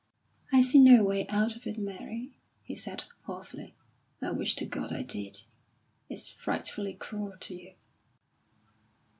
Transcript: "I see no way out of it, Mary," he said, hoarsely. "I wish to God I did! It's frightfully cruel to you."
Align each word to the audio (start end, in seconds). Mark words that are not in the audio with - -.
"I 0.51 0.61
see 0.61 0.79
no 0.79 1.03
way 1.03 1.27
out 1.27 1.55
of 1.55 1.67
it, 1.67 1.77
Mary," 1.77 2.31
he 2.63 2.73
said, 2.75 3.03
hoarsely. 3.25 3.75
"I 4.19 4.31
wish 4.31 4.55
to 4.55 4.65
God 4.65 4.91
I 4.91 5.03
did! 5.03 5.43
It's 6.09 6.27
frightfully 6.27 6.95
cruel 6.95 7.35
to 7.39 7.53
you." 7.53 7.73